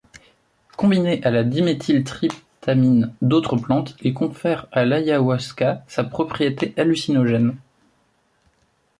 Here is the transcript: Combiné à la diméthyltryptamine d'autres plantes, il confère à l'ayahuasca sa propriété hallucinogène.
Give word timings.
Combiné 0.77 1.23
à 1.23 1.29
la 1.29 1.43
diméthyltryptamine 1.43 3.13
d'autres 3.21 3.55
plantes, 3.55 3.95
il 4.01 4.15
confère 4.15 4.65
à 4.71 4.83
l'ayahuasca 4.83 5.83
sa 5.87 6.03
propriété 6.03 6.73
hallucinogène. 6.75 7.55